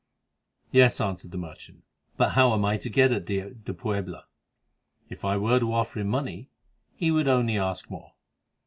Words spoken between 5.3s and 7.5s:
were to offer him money, he would